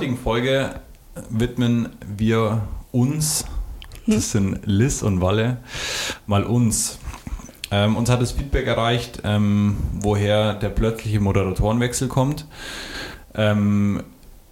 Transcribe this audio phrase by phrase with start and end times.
[0.00, 0.80] heutigen Folge
[1.28, 3.44] widmen wir uns,
[4.06, 5.58] das sind Liz und Walle,
[6.26, 6.98] mal uns.
[7.70, 12.46] Ähm, uns hat das Feedback erreicht, ähm, woher der plötzliche Moderatorenwechsel kommt.
[13.34, 14.02] Ähm,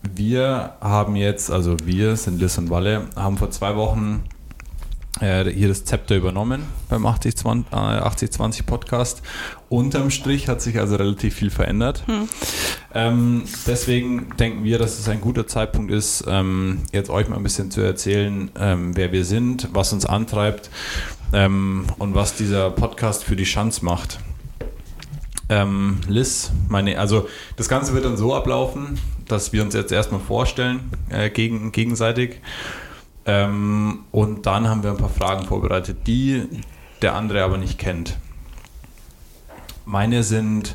[0.02, 4.24] wir haben jetzt, also wir sind Liz und Walle, haben vor zwei Wochen
[5.20, 9.22] äh, hier das Zepter übernommen beim 8020, äh, 8020 Podcast.
[9.70, 12.06] Unterm Strich hat sich also relativ viel verändert.
[12.06, 12.28] Hm.
[12.94, 17.42] Ähm, deswegen denken wir, dass es ein guter Zeitpunkt ist, ähm, jetzt euch mal ein
[17.42, 20.70] bisschen zu erzählen, ähm, wer wir sind, was uns antreibt
[21.34, 24.20] ähm, und was dieser Podcast für die Chance macht.
[25.50, 30.20] Ähm, Liz, meine, also das Ganze wird dann so ablaufen, dass wir uns jetzt erstmal
[30.20, 32.40] vorstellen, äh, gegen, gegenseitig.
[33.26, 36.44] Ähm, und dann haben wir ein paar Fragen vorbereitet, die
[37.02, 38.16] der andere aber nicht kennt.
[39.88, 40.74] Meine sind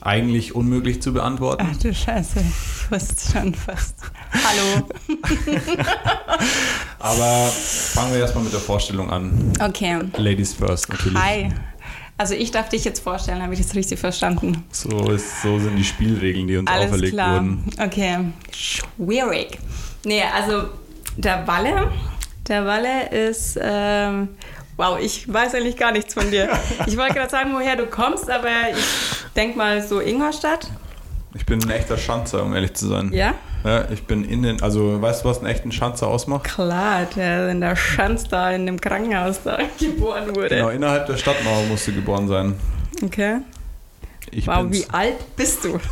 [0.00, 1.66] eigentlich unmöglich zu beantworten.
[1.68, 3.96] Ach du Scheiße, ich wusste schon fast.
[4.32, 4.86] Hallo.
[7.00, 9.52] aber fangen wir erstmal mit der Vorstellung an.
[9.60, 9.98] Okay.
[10.16, 11.20] Ladies first, natürlich.
[11.20, 11.48] Hi.
[12.16, 14.62] Also ich darf dich jetzt vorstellen, habe ich das richtig verstanden?
[14.70, 17.34] So, ist, so sind die Spielregeln, die uns Alles auferlegt klar.
[17.34, 17.64] wurden.
[17.82, 18.18] Okay.
[18.52, 19.58] Schwierig.
[20.04, 20.68] Nee, also
[21.16, 21.90] der Walle,
[22.46, 24.28] der Walle ist, ähm,
[24.76, 26.48] wow, ich weiß eigentlich gar nichts von dir.
[26.86, 28.84] Ich wollte gerade sagen, woher du kommst, aber ich
[29.36, 30.70] denke mal so Ingolstadt.
[31.34, 33.12] Ich bin ein echter Schanzer, um ehrlich zu sein.
[33.12, 33.34] Ja?
[33.64, 36.44] Ja, ich bin in den, also weißt du, was einen echten Schanzer ausmacht?
[36.44, 40.50] Klar, der in der Schanz da in dem Krankenhaus da geboren wurde.
[40.50, 42.54] Genau, innerhalb der Stadtmauer musst du geboren sein.
[43.02, 43.38] Okay.
[44.34, 44.76] Ich wow, bin's.
[44.78, 45.78] wie alt bist du?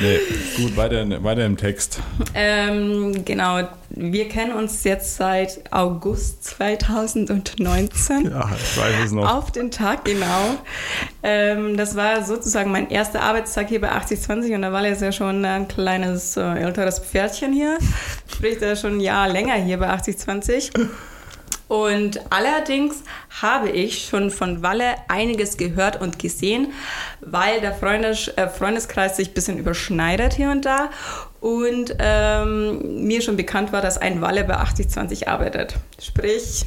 [0.00, 0.18] Nee,
[0.56, 1.98] gut, weiter, weiter im Text.
[2.34, 8.30] ähm, genau, wir kennen uns jetzt seit August 2019.
[8.30, 9.32] Ja, ich weiß es noch.
[9.32, 10.56] Auf den Tag, genau.
[11.24, 15.10] Ähm, das war sozusagen mein erster Arbeitstag hier bei 8020 und da war jetzt ja
[15.10, 17.78] schon ein kleines äh, älteres Pferdchen hier.
[18.32, 20.70] Sprich, ist schon ein Jahr länger hier bei 8020.
[21.68, 23.02] Und allerdings
[23.42, 26.72] habe ich schon von Walle einiges gehört und gesehen,
[27.20, 30.90] weil der Freundes äh, Freundeskreis sich ein bisschen überschneidet hier und da
[31.40, 35.74] und ähm, mir schon bekannt war, dass ein Walle bei 8020 arbeitet.
[36.00, 36.64] Sprich,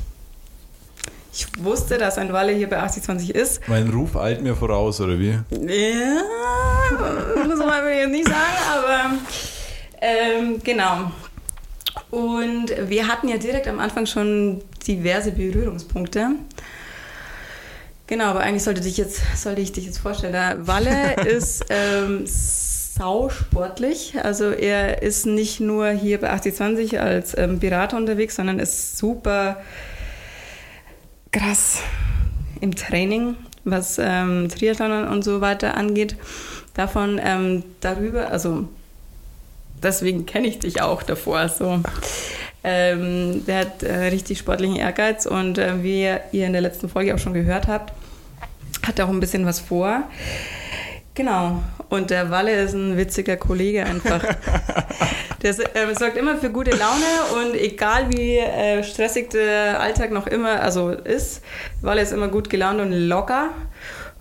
[1.33, 3.67] ich wusste, dass ein Walle hier bei 8020 ist.
[3.67, 5.39] Mein Ruf eilt mir voraus, oder wie?
[5.49, 6.23] Ja,
[7.47, 9.11] muss man jetzt nicht sagen, aber
[10.01, 11.11] ähm, genau.
[12.11, 16.31] Und wir hatten ja direkt am Anfang schon diverse Berührungspunkte.
[18.07, 20.33] Genau, aber eigentlich sollte, dich jetzt, sollte ich dich jetzt vorstellen.
[20.33, 24.15] Der Walle ist ähm, sausportlich.
[24.21, 29.61] Also er ist nicht nur hier bei 8020 als ähm, Berater unterwegs, sondern ist super
[31.31, 31.79] krass
[32.59, 36.15] im Training, was ähm, Triathlon und so weiter angeht.
[36.73, 38.67] Davon ähm, darüber, also
[39.81, 41.47] deswegen kenne ich dich auch davor.
[41.49, 41.81] So.
[42.63, 47.15] Ähm, der hat äh, richtig sportlichen Ehrgeiz und äh, wie ihr in der letzten Folge
[47.15, 47.91] auch schon gehört habt,
[48.85, 50.03] hat er auch ein bisschen was vor.
[51.13, 51.61] Genau.
[51.89, 54.23] Und der Walle ist ein witziger Kollege einfach.
[55.41, 60.27] der äh, sorgt immer für gute Laune und egal wie äh, stressig der Alltag noch
[60.27, 61.41] immer also ist,
[61.81, 63.49] Walle ist immer gut gelaunt und locker.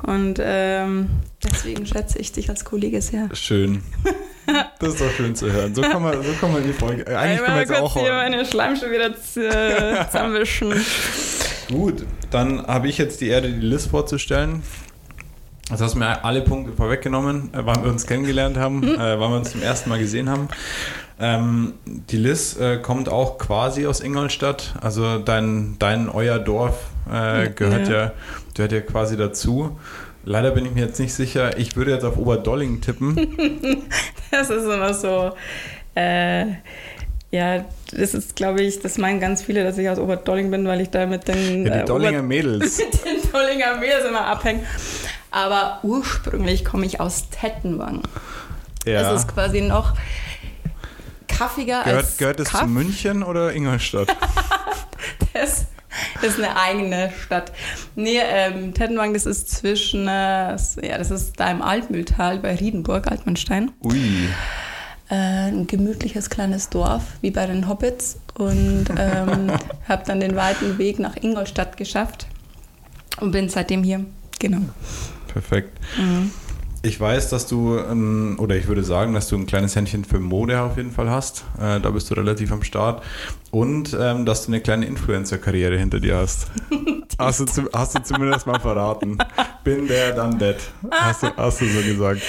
[0.02, 1.10] Und ähm,
[1.44, 3.28] deswegen schätze ich dich als Kollege sehr.
[3.34, 3.82] Schön.
[4.78, 5.74] Das ist doch schön zu hören.
[5.74, 7.06] So kann man, so kann man die Folge.
[7.06, 7.92] Äh, eigentlich können wir jetzt auch.
[7.94, 10.72] hier meine Schleimschuhe wieder zusammenwischen.
[11.70, 14.62] Gut, dann habe ich jetzt die Ehre, die List vorzustellen.
[15.70, 19.30] Jetzt hast du mir alle Punkte vorweggenommen, äh, wann wir uns kennengelernt haben, äh, wann
[19.30, 20.48] wir uns zum ersten Mal gesehen haben.
[21.20, 27.50] Ähm, die Liz äh, kommt auch quasi aus Ingolstadt, also dein, dein euer Dorf äh,
[27.50, 28.04] gehört ja.
[28.04, 28.12] ja.
[28.54, 29.78] gehört ja quasi dazu.
[30.24, 31.56] Leider bin ich mir jetzt nicht sicher.
[31.58, 33.16] Ich würde jetzt auf Oberdolling tippen.
[34.30, 35.32] das ist immer so.
[35.94, 36.46] Äh,
[37.30, 40.80] ja, das ist, glaube ich, das meinen ganz viele, dass ich aus Oberdolling bin, weil
[40.80, 42.78] ich da mit den, ja, die Dollinger Ober Mädels.
[42.78, 44.64] mit den Dollinger Mädels immer abhänge.
[45.30, 48.02] Aber ursprünglich komme ich aus Tettenwang.
[48.84, 49.02] Ja.
[49.02, 49.94] Das ist quasi noch
[51.28, 52.62] kaffiger gehört, als Gehört es Kaff.
[52.62, 54.08] zu München oder Ingolstadt?
[55.32, 55.66] das,
[56.22, 57.52] das ist eine eigene Stadt.
[57.96, 63.10] Nee, ähm, Tettenwang, das ist zwischen, äh, ja, das ist da im Altmühltal bei Riedenburg,
[63.10, 63.70] Altmannstein.
[63.84, 64.28] Ui.
[65.10, 68.20] Äh, ein gemütliches kleines Dorf, wie bei den Hobbits.
[68.34, 69.52] Und ähm,
[69.88, 72.26] habe dann den weiten Weg nach Ingolstadt geschafft
[73.20, 74.04] und bin seitdem hier.
[74.38, 74.62] Genau.
[75.28, 75.78] Perfekt.
[75.98, 76.30] Mhm.
[76.82, 80.18] Ich weiß, dass du, ähm, oder ich würde sagen, dass du ein kleines Händchen für
[80.18, 81.44] Mode auf jeden Fall hast.
[81.58, 83.02] Äh, da bist du relativ am Start.
[83.50, 86.46] Und ähm, dass du eine kleine Influencer-Karriere hinter dir hast.
[87.18, 89.18] hast, du hast du zumindest mal verraten.
[89.62, 90.56] Bin der, dann that.
[90.90, 92.22] Hast du, hast du so gesagt.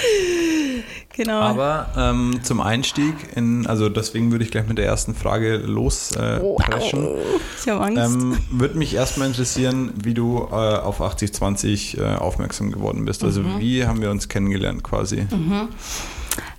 [1.14, 1.40] Genau.
[1.40, 6.12] Aber ähm, zum Einstieg, in, also deswegen würde ich gleich mit der ersten Frage los
[6.16, 6.58] äh, wow.
[7.60, 8.14] Ich habe Angst.
[8.14, 13.22] Ähm, würde mich erstmal interessieren, wie du äh, auf 8020 äh, aufmerksam geworden bist.
[13.24, 13.58] Also Mhm.
[13.60, 15.26] wie haben wir uns kennengelernt quasi?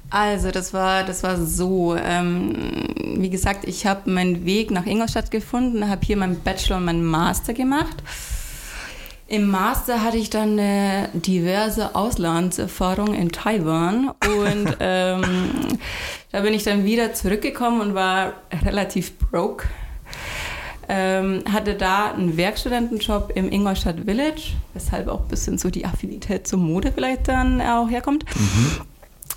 [0.09, 1.95] Also das war, das war so.
[1.95, 2.53] Ähm,
[3.17, 7.03] wie gesagt, ich habe meinen Weg nach Ingolstadt gefunden, habe hier meinen Bachelor und meinen
[7.03, 7.95] Master gemacht.
[9.33, 15.23] Im Master hatte ich dann äh, diverse Auslandserfahrungen in Taiwan und ähm,
[16.31, 18.33] da bin ich dann wieder zurückgekommen und war
[18.63, 19.65] relativ broke.
[20.87, 26.45] Ähm, hatte da einen Werkstudentenjob im Ingolstadt Village, weshalb auch ein bisschen so die Affinität
[26.45, 28.25] zur Mode vielleicht dann auch herkommt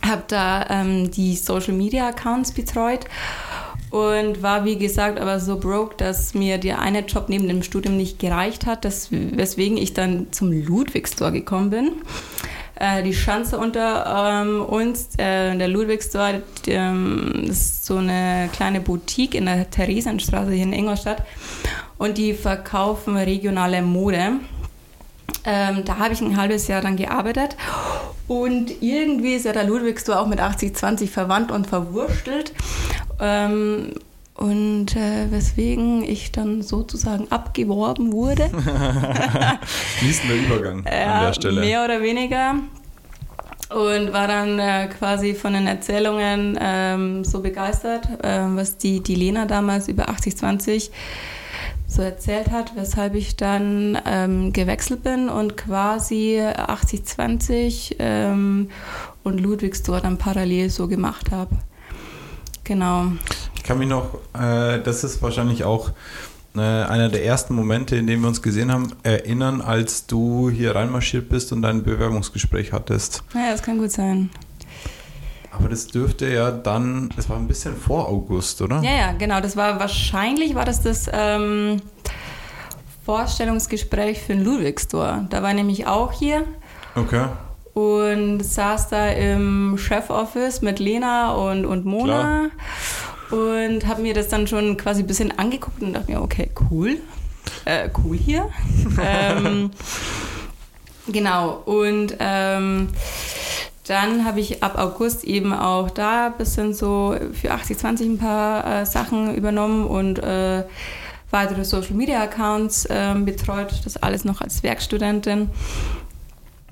[0.06, 3.00] habe da ähm, die Social Media Accounts betreut
[3.91, 7.97] und war wie gesagt aber so broke, dass mir der eine Job neben dem Studium
[7.97, 11.93] nicht gereicht hat, das, weswegen ich dann zum Ludwig Store gekommen bin.
[12.79, 18.81] Äh, die Schanze unter ähm, uns, äh, der Ludwig Store, ähm, ist so eine kleine
[18.81, 21.23] Boutique in der Theresienstraße hier in Ingolstadt
[21.97, 24.32] und die verkaufen regionale Mode.
[25.44, 27.56] Ähm, da habe ich ein halbes Jahr dann gearbeitet
[28.29, 32.53] und irgendwie ist ja der Ludwigstor auch mit 8020 verwandt und verwurstelt.
[33.21, 33.93] Ähm,
[34.35, 38.51] und äh, weswegen ich dann sozusagen abgeworben wurde.
[39.99, 41.61] Fließender Übergang an Ja, der Stelle.
[41.61, 42.57] Mehr oder weniger.
[43.71, 49.17] Und war dann äh, quasi von den Erzählungen ähm, so begeistert, ähm, was die, die
[49.17, 50.93] Lena damals über 8020
[51.89, 58.71] so erzählt hat, weshalb ich dann ähm, gewechselt bin und quasi 8020 ähm,
[59.25, 61.57] und Ludwigstor dann parallel so gemacht habe.
[62.67, 63.13] Genau.
[63.55, 65.91] Ich kann mich noch, äh, das ist wahrscheinlich auch
[66.57, 70.75] äh, einer der ersten Momente, in denen wir uns gesehen haben, erinnern, als du hier
[70.75, 73.23] reinmarschiert bist und dein Bewerbungsgespräch hattest.
[73.35, 74.31] Naja, das kann gut sein.
[75.53, 78.83] Aber das dürfte ja dann, das war ein bisschen vor August, oder?
[78.83, 79.41] Ja, ja, genau.
[79.41, 81.81] Das war wahrscheinlich war das das ähm,
[83.05, 85.27] Vorstellungsgespräch für den Ludwigstor.
[85.31, 86.45] Da war ich nämlich auch hier
[86.97, 87.27] Okay.
[87.76, 92.49] Und saß da im Chefoffice mit Lena und, und Mona
[93.31, 96.96] und habe mir das dann schon quasi ein bisschen angeguckt und dachte mir, okay, cool.
[97.67, 98.49] Äh, cool hier.
[99.05, 99.73] ähm,
[101.06, 101.62] genau.
[101.67, 102.88] Und ähm,
[103.87, 108.81] dann habe ich ab August eben auch da ein bisschen so für 8020 ein paar
[108.81, 110.64] äh, Sachen übernommen und äh,
[111.31, 113.82] weitere Social Media Accounts ähm, betreut.
[113.84, 115.50] Das alles noch als Werkstudentin.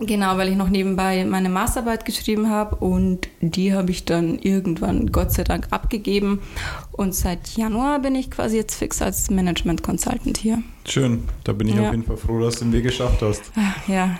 [0.00, 5.12] Genau, weil ich noch nebenbei meine Masterarbeit geschrieben habe und die habe ich dann irgendwann
[5.12, 6.43] Gott sei Dank abgegeben.
[6.91, 10.62] Und seit Januar bin ich quasi jetzt fix als Management Consultant hier.
[10.85, 11.29] Schön.
[11.44, 11.82] Da bin ich Ja.
[11.87, 13.43] auf jeden Fall froh, dass du den Weg geschafft hast.
[13.56, 14.19] Ah, Ja.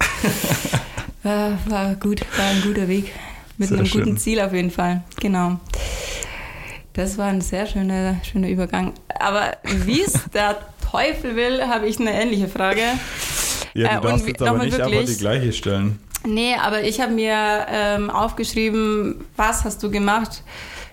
[1.22, 3.10] war, war gut, war ein guter Weg.
[3.56, 4.02] Mit Sehr einem schön.
[4.04, 5.04] guten Ziel auf jeden Fall.
[5.20, 5.58] Genau.
[6.92, 8.92] Das war ein sehr schöner, schöner Übergang.
[9.18, 10.58] Aber wie es der
[10.90, 12.82] Teufel will, habe ich eine ähnliche Frage.
[13.74, 15.98] Ja, Äh, du darfst und jetzt aber nicht einfach die gleiche stellen.
[16.26, 20.42] Nee, aber ich habe mir ähm, aufgeschrieben, was hast du gemacht,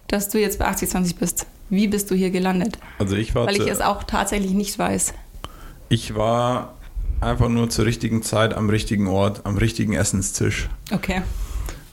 [0.08, 1.46] dass du jetzt bei 8020 bist?
[1.70, 2.78] Wie bist du hier gelandet?
[3.00, 5.14] Also ich war, Weil ich es auch tatsächlich nicht weiß.
[5.88, 6.74] ich war
[7.22, 10.68] einfach nur zur richtigen Zeit am richtigen Ort, am richtigen Essenstisch.
[10.92, 11.22] Okay.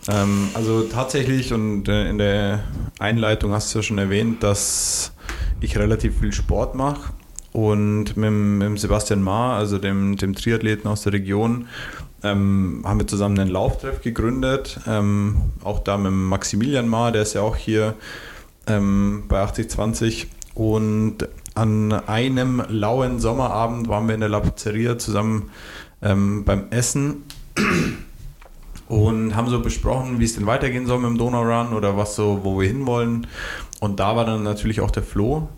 [0.09, 2.65] Ähm, also tatsächlich, und äh, in der
[2.99, 5.13] Einleitung hast du ja schon erwähnt, dass
[5.61, 7.13] ich relativ viel Sport mache.
[7.53, 11.69] Und mit, mit Sebastian Maar, also dem, dem Triathleten aus der Region,
[12.23, 14.81] ähm, haben wir zusammen einen Lauftreff gegründet.
[14.87, 17.95] Ähm, auch da mit Maximilian Maar, der ist ja auch hier
[18.67, 20.29] ähm, bei 8020.
[20.55, 25.51] Und an einem lauen Sommerabend waren wir in der La Pizzeria zusammen
[26.03, 27.25] ähm, beim Essen
[28.89, 32.17] und haben so besprochen, wie es denn weitergehen soll mit dem Donau Run oder was
[32.17, 33.27] so, wo wir hinwollen.
[33.81, 35.49] Und da war dann natürlich auch der Flo.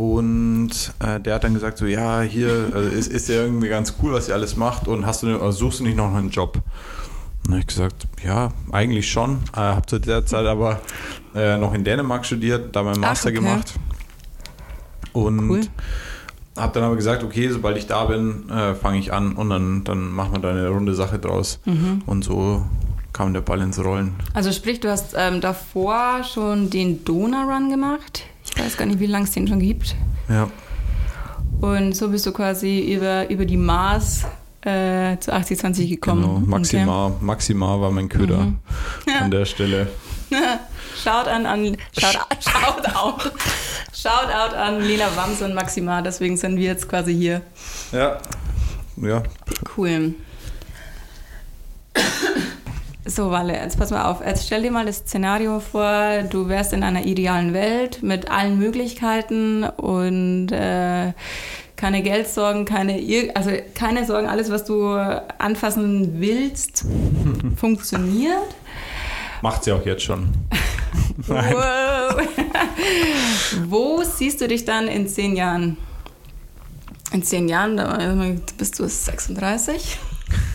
[0.00, 3.96] Und äh, der hat dann gesagt, so ja, hier also ist, ist ja irgendwie ganz
[4.02, 6.62] cool, was ihr alles macht und hast du also suchst du nicht noch einen Job?
[7.44, 9.40] Und habe ich gesagt, ja, eigentlich schon.
[9.52, 10.80] Äh, habe zu der Zeit aber
[11.34, 13.40] äh, noch in Dänemark studiert, da meinen Ach, Master okay.
[13.40, 13.74] gemacht.
[15.12, 15.60] Und Cool.
[16.56, 19.84] habe dann aber gesagt, okay, sobald ich da bin, äh, fange ich an und dann,
[19.84, 21.60] dann machen wir da eine runde Sache draus.
[21.66, 22.04] Mhm.
[22.06, 22.64] Und so
[23.12, 24.14] kam der Ball ins Rollen.
[24.32, 28.24] Also sprich, du hast ähm, davor schon den Donau-Run gemacht.
[28.44, 29.94] Ich weiß gar nicht, wie lange es den schon gibt.
[30.28, 30.48] Ja,
[31.60, 34.24] Und so bist du quasi über, über die Maß
[34.62, 36.22] äh, zu 8020 gekommen.
[36.22, 36.38] genau.
[36.46, 38.58] Maximal, Maximal war mein Köder Mhm.
[39.20, 39.88] an der Stelle.
[40.32, 40.42] Okay.
[41.02, 43.32] Schaut an, an schaut, schaut out.
[43.92, 47.40] Schaut out an Lena Wams und Maxima, deswegen sind wir jetzt quasi hier.
[47.90, 48.18] Ja,
[48.96, 49.24] ja.
[49.76, 50.14] Cool.
[53.06, 54.20] So, Walle, jetzt pass mal auf.
[54.24, 58.58] Jetzt stell dir mal das Szenario vor, du wärst in einer idealen Welt mit allen
[58.58, 61.12] Möglichkeiten und äh,
[61.76, 63.00] keine Geldsorgen, keine,
[63.34, 64.92] also keine Sorgen, alles, was du
[65.38, 66.84] anfassen willst,
[67.56, 68.54] funktioniert.
[69.40, 70.28] Macht sie auch jetzt schon.
[73.66, 75.78] Wo siehst du dich dann in zehn Jahren?
[77.12, 77.98] In zehn Jahren, da
[78.58, 79.98] bist du 36.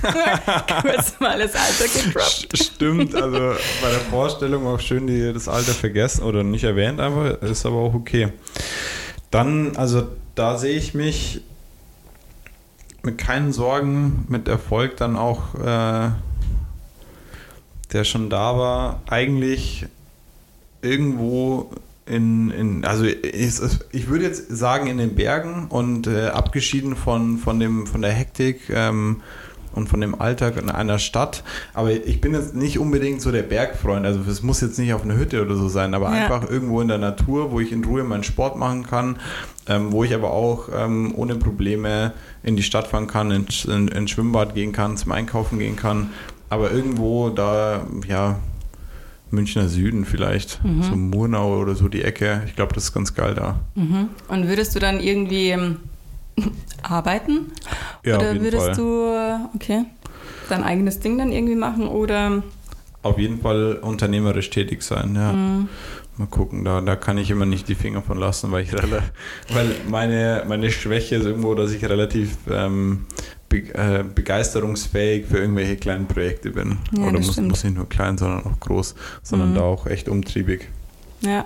[0.81, 2.57] Kurz mal das Alter gedroppt.
[2.57, 3.37] Stimmt, also
[3.81, 7.77] bei der Vorstellung auch schön, die das Alter vergessen oder nicht erwähnt, aber ist aber
[7.77, 8.29] auch okay.
[9.31, 11.41] Dann, also da sehe ich mich
[13.03, 16.09] mit keinen Sorgen, mit Erfolg dann auch, äh,
[17.93, 19.85] der schon da war, eigentlich
[20.81, 21.71] irgendwo
[22.05, 23.59] in, in also ich,
[23.91, 28.11] ich, würde jetzt sagen in den Bergen und äh, abgeschieden von, von, dem, von der
[28.11, 29.21] Hektik ähm,
[29.75, 31.43] und von dem Alltag in einer Stadt.
[31.73, 34.05] Aber ich bin jetzt nicht unbedingt so der Bergfreund.
[34.05, 36.23] Also es muss jetzt nicht auf einer Hütte oder so sein, aber ja.
[36.23, 39.17] einfach irgendwo in der Natur, wo ich in Ruhe meinen Sport machen kann,
[39.67, 42.13] ähm, wo ich aber auch ähm, ohne Probleme
[42.43, 46.11] in die Stadt fahren kann, ins in, in Schwimmbad gehen kann, zum Einkaufen gehen kann.
[46.49, 48.37] Aber irgendwo da, ja,
[49.31, 50.83] Münchner Süden vielleicht, mhm.
[50.83, 52.43] so Murnau oder so die Ecke.
[52.45, 53.59] Ich glaube, das ist ganz geil da.
[53.75, 54.09] Mhm.
[54.27, 55.77] Und würdest du dann irgendwie ähm,
[56.83, 57.51] arbeiten?
[58.03, 58.75] Ja, oder auf jeden würdest Fall.
[58.75, 59.85] du, okay,
[60.49, 62.43] dein eigenes Ding dann irgendwie machen oder?
[63.03, 65.31] Auf jeden Fall unternehmerisch tätig sein, ja.
[65.33, 65.69] Mhm.
[66.17, 69.75] Mal gucken, da, da kann ich immer nicht die Finger von lassen, weil ich weil
[69.89, 73.05] meine, meine Schwäche ist irgendwo, dass ich relativ ähm,
[73.49, 76.77] be, äh, begeisterungsfähig für irgendwelche kleinen Projekte bin.
[76.97, 77.49] Ja, Oder muss, stimmt.
[77.49, 79.55] muss nicht nur klein, sondern auch groß, sondern Mhm.
[79.55, 80.69] da auch echt umtriebig.
[81.19, 81.45] Ja.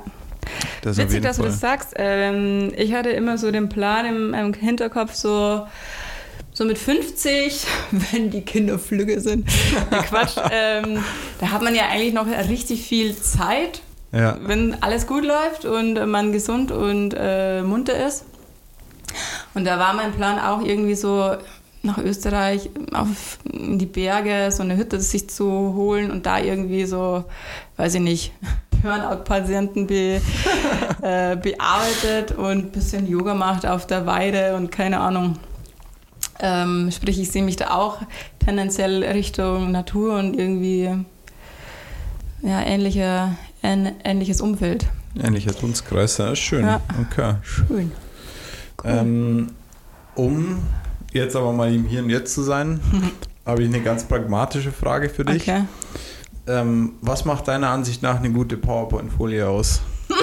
[0.82, 1.52] Das Witzig, dass du Fall.
[1.52, 1.94] das sagst.
[1.98, 5.68] Ähm, ich hatte immer so den Plan im, im Hinterkopf, so,
[6.54, 9.48] so mit 50, wenn die Kinder flügge sind.
[9.90, 10.38] Quatsch.
[10.52, 11.04] ähm,
[11.40, 15.94] da hat man ja eigentlich noch richtig viel Zeit, Ja, wenn alles gut läuft und
[16.10, 18.26] man gesund und äh, munter ist.
[19.54, 21.36] Und da war mein Plan auch irgendwie so
[21.82, 26.86] nach Österreich auf in die Berge so eine Hütte sich zu holen und da irgendwie
[26.86, 27.24] so,
[27.78, 28.34] weiß ich nicht,
[28.82, 30.22] Burnout-Patienten be,
[31.02, 35.38] äh, bearbeitet und ein bisschen Yoga macht auf der Weide und keine Ahnung.
[36.42, 37.98] Ähm, sprich, ich sehe mich da auch
[38.44, 40.90] tendenziell Richtung Natur und irgendwie
[42.42, 44.86] ja, ähnliche, ähn, ähnliches Umfeld.
[45.22, 46.66] ähnlicher Dunstkreis, ja, schön.
[46.66, 46.82] Ja.
[47.02, 47.36] Okay.
[47.42, 47.92] Schön.
[48.86, 49.48] Ähm,
[50.16, 50.64] um
[51.12, 52.80] jetzt aber mal im Hier und Jetzt zu sein,
[53.46, 55.42] habe ich eine ganz pragmatische Frage für dich.
[55.42, 55.64] Okay.
[56.50, 59.82] Ähm, was macht deiner Ansicht nach eine gute PowerPoint-Folie aus?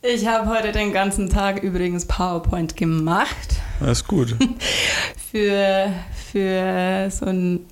[0.00, 4.36] Ich habe heute den ganzen Tag übrigens PowerPoint gemacht Das ist gut.
[5.32, 5.92] für,
[6.30, 7.66] für so ein,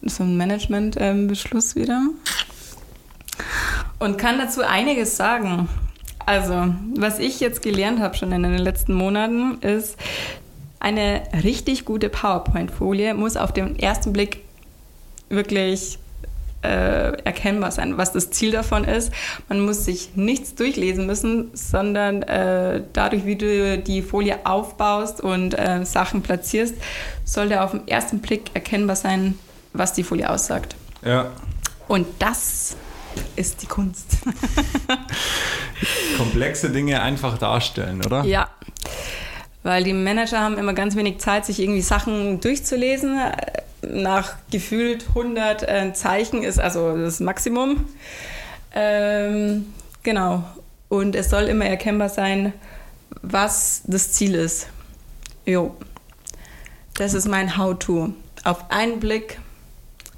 [0.00, 2.00] so ein Management-Beschluss wieder.
[3.98, 5.68] Und kann dazu einiges sagen.
[6.24, 9.98] Also, was ich jetzt gelernt habe schon in den letzten Monaten, ist,
[10.80, 14.40] eine richtig gute PowerPoint-Folie muss auf den ersten Blick
[15.32, 15.98] wirklich
[16.62, 19.12] äh, erkennbar sein, was das Ziel davon ist.
[19.48, 25.58] Man muss sich nichts durchlesen müssen, sondern äh, dadurch, wie du die Folie aufbaust und
[25.58, 26.74] äh, Sachen platzierst,
[27.24, 29.38] sollte auf den ersten Blick erkennbar sein,
[29.72, 30.76] was die Folie aussagt.
[31.04, 31.32] Ja.
[31.88, 32.76] Und das
[33.36, 34.18] ist die Kunst.
[36.16, 38.24] Komplexe Dinge einfach darstellen, oder?
[38.24, 38.48] Ja.
[39.64, 43.18] Weil die Manager haben immer ganz wenig Zeit, sich irgendwie Sachen durchzulesen.
[43.82, 47.84] Nach gefühlt 100 äh, Zeichen ist also das Maximum.
[48.74, 49.66] Ähm,
[50.02, 50.44] genau.
[50.88, 52.52] Und es soll immer erkennbar sein,
[53.22, 54.68] was das Ziel ist.
[55.44, 55.74] Jo.
[56.94, 58.12] Das ist mein How-To.
[58.44, 59.38] Auf einen Blick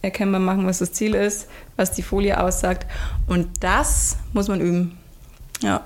[0.02, 2.87] erkennbar machen, was das Ziel ist, was die Folie aussagt.
[3.26, 4.99] Und das muss man üben.
[5.62, 5.83] Ja.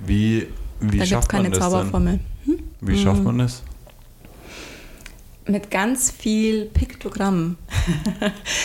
[0.00, 0.48] Wie,
[0.80, 1.70] wie da gibt es schafft keine man das denn?
[1.70, 2.20] Zauberformel.
[2.44, 2.58] Hm?
[2.80, 3.62] Wie schafft man das?
[5.48, 7.56] Mit ganz viel Piktogrammen.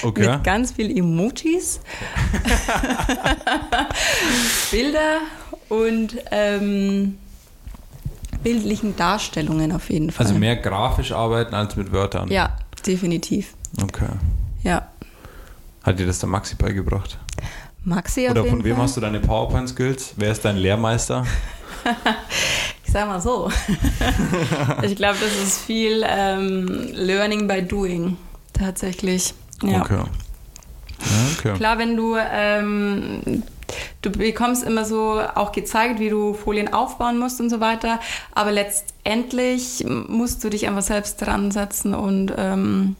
[0.04, 0.32] Okay.
[0.32, 1.80] Mit ganz viel Emojis,
[4.72, 5.20] Bilder
[5.70, 7.18] und ähm,
[8.44, 10.26] bildlichen Darstellungen auf jeden Fall.
[10.26, 12.30] Also mehr grafisch arbeiten als mit Wörtern.
[12.30, 13.54] Ja, definitiv.
[13.82, 14.08] Okay.
[14.64, 14.90] Ja.
[15.84, 17.18] Hat dir das der Maxi beigebracht?
[17.86, 18.84] Maxi auf Oder von wem Fall.
[18.84, 20.14] hast du deine PowerPoint-Skills?
[20.18, 21.26] Wer ist dein Lehrmeister?
[22.94, 23.50] Sag mal so.
[24.84, 28.18] ich glaube, das ist viel ähm, Learning by Doing.
[28.54, 29.34] Tatsächlich.
[29.64, 29.82] Ja.
[29.82, 30.04] Okay.
[31.40, 31.54] Okay.
[31.56, 33.42] Klar, wenn du, ähm,
[34.04, 38.00] du bekommst immer so auch gezeigt, wie du Folien aufbauen musst und so weiter,
[38.36, 42.96] aber letztendlich musst du dich einfach selbst dran setzen und ähm,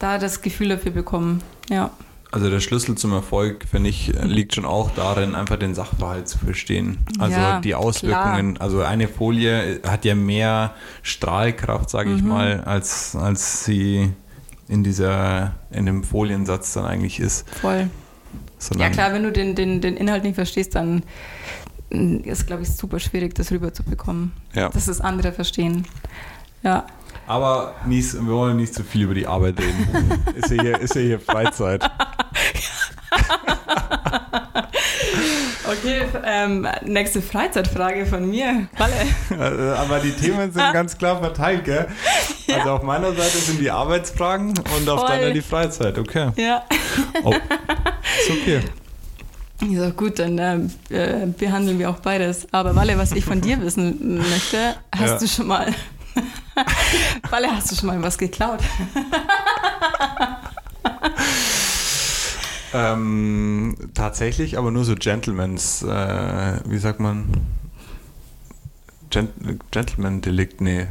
[0.00, 1.40] da das Gefühl dafür bekommen.
[1.70, 1.90] Ja.
[2.32, 6.38] Also der Schlüssel zum Erfolg, finde ich, liegt schon auch darin, einfach den Sachverhalt zu
[6.38, 6.98] verstehen.
[7.18, 8.58] Also Ja, die Auswirkungen.
[8.58, 12.16] Also eine Folie hat ja mehr Strahlkraft, sage Mhm.
[12.16, 14.10] ich mal, als, als sie
[14.68, 17.46] in dieser, in dem Foliensatz dann eigentlich ist.
[17.60, 17.80] Voll.
[17.80, 17.88] Ja
[18.58, 21.02] Sondern, klar, wenn du den, den, den Inhalt nicht verstehst, dann
[21.90, 24.32] mm, ist, glaube ich, super schwierig, das rüberzubekommen.
[24.54, 24.70] Ja.
[24.70, 25.84] Dass das andere verstehen.
[26.62, 26.86] Ja.
[27.26, 30.22] Aber nicht, wir wollen nicht zu viel über die Arbeit reden.
[30.34, 31.82] ist, ja hier, ist ja hier Freizeit.
[35.64, 38.66] Okay, ähm, nächste Freizeitfrage von mir.
[38.76, 38.92] Walle.
[39.30, 41.86] Äh, Aber die Themen sind ganz klar verteilt, gell?
[42.52, 45.08] Also auf meiner Seite sind die Arbeitsfragen und auf Voll.
[45.08, 45.98] deiner die Freizeit.
[45.98, 46.30] Okay.
[46.36, 46.64] Ja.
[47.22, 48.60] Oh, ist okay.
[49.68, 50.56] Ja, gut, dann äh,
[50.90, 52.46] äh, behandeln wir auch beides.
[52.52, 55.18] Aber Walle, was ich von dir wissen möchte, hast Ja.
[55.18, 55.72] du schon mal.
[57.30, 58.60] Walle, hast du schon mal was geklaut?
[62.74, 67.28] Ähm, tatsächlich, aber nur so Gentlemans, äh, wie sagt man?
[69.10, 69.30] Gent
[69.70, 70.86] Gentleman-Delikt, nee.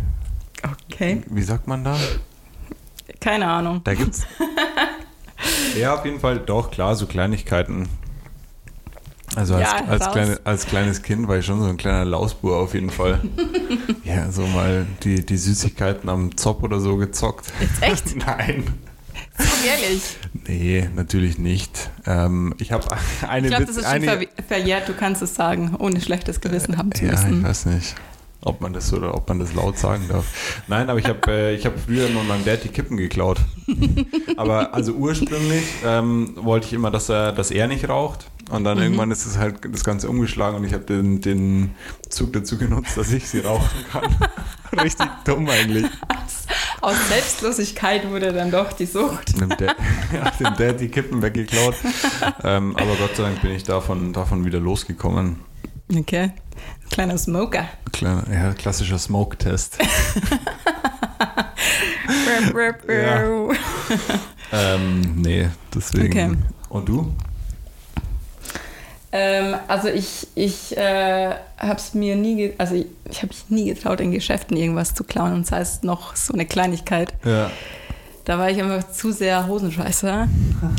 [0.91, 1.24] Okay.
[1.27, 1.98] Wie sagt man da?
[3.20, 3.82] Keine Ahnung.
[3.84, 4.27] Da gibt's.
[5.75, 7.89] ja, auf jeden Fall, doch, klar, so Kleinigkeiten.
[9.36, 12.58] Also als, Ja, als, kleine, als kleines Kind war ich schon so ein kleiner Lausbur
[12.58, 13.22] auf jeden Fall.
[14.04, 17.52] ja, so mal die, die Süßigkeiten am Zopf oder so gezockt.
[17.60, 18.16] Jetzt echt?
[18.26, 18.66] Nein.
[19.38, 20.18] So ehrlich.
[20.48, 21.90] Nee, natürlich nicht.
[22.06, 22.86] Ähm, ich habe
[23.28, 24.90] eine Ich glaube, das ist schon ver verjährt.
[24.90, 27.44] Du kannst es sagen, ohne schlechtes Gewissen haben zu Ja, ich müssen.
[27.44, 27.96] weiß nicht,
[28.42, 30.26] ob man das oder ob man das laut sagen darf.
[30.68, 33.40] Nein, aber ich habe äh, ich hab früher immer meinem Dad die Kippen geklaut.
[34.38, 38.31] aber also ursprünglich ähm, wollte ich immer, dass er, dass er nicht raucht.
[38.51, 41.72] Und dann irgendwann ist es halt das Ganze umgeschlagen und ich habe den, den
[42.10, 44.03] Zug dazu genutzt, dass ich sie rauchen kann.
[44.84, 45.86] Richtig dumm eigentlich.
[46.81, 49.40] Aus Selbstlosigkeit wurde dann doch die Sucht.
[49.40, 49.61] Dem Dad,
[50.14, 51.75] ja, dem Dad die Kippen weggeklaut.
[52.44, 55.37] ähm, aber Gott sei Dank bin ich davon, davon wieder losgekommen.
[55.96, 56.31] Okay.
[56.90, 57.70] Kleiner Smoker.
[57.94, 59.77] Kleiner, ja, klassischer Smoke-Test.
[62.87, 63.50] Ja.
[64.51, 66.07] Ähm, nee, deswegen.
[66.07, 66.37] Okay.
[66.70, 67.14] Und du?
[69.14, 73.74] Ähm, also ich, ich äh, habe es mir nie, also ich, ich habe mich nie
[73.74, 77.14] getraut, in Geschäften irgendwas zu klauen und sei es noch so eine Kleinigkeit.
[77.26, 77.52] Ja.
[78.24, 80.28] Da war ich einfach zu sehr Hosenscheißer.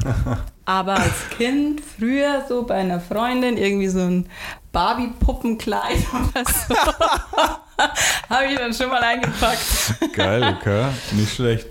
[0.65, 4.27] Aber als Kind, früher so bei einer Freundin, irgendwie so ein
[4.71, 6.75] Barbie-Puppenkleid oder so,
[8.31, 10.15] habe ich dann schon mal eingepackt.
[10.15, 10.87] Geil, okay.
[11.13, 11.67] Nicht schlecht.